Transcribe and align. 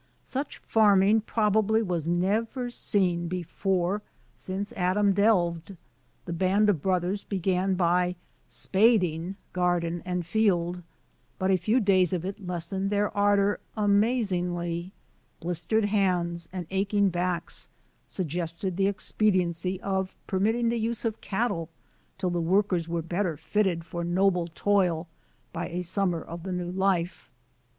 Such 0.23 0.57
farming 0.57 1.21
probably 1.27 1.83
was 1.83 2.07
never 2.07 2.71
seen 2.71 3.27
before 3.27 4.01
since 4.35 4.73
Adam 4.73 5.13
delved. 5.13 5.77
The 6.25 6.33
band 6.33 6.69
of 6.71 6.81
brothers 6.81 7.23
began 7.23 7.75
by 7.75 8.15
spading 8.47 9.35
garden 9.53 10.01
and 10.03 10.25
field; 10.25 10.81
but 11.37 11.51
a 11.51 11.55
few 11.55 11.79
days 11.79 12.13
of 12.13 12.25
it 12.25 12.43
lessened 12.47 12.89
their 12.89 13.15
ardor 13.15 13.59
amazingly. 13.77 14.91
Blistered 15.39 15.85
hands 15.85 16.49
and 16.51 16.65
aching 16.71 17.09
backs 17.09 17.69
suggested 18.07 18.77
the 18.77 18.87
expediency 18.87 19.79
of 19.81 20.15
permitting 20.25 20.69
the 20.69 20.79
use 20.79 21.05
of 21.05 21.21
cattle 21.21 21.69
till 22.17 22.31
the 22.31 22.41
workers 22.41 22.87
were 22.89 23.03
better 23.03 23.37
fitted 23.37 23.85
for 23.85 24.03
noble 24.03 24.47
toil 24.55 25.07
by 25.53 25.67
a 25.67 25.83
summer 25.83 26.23
of 26.23 26.41
the 26.41 26.51
new 26.51 26.71
life. 26.71 27.29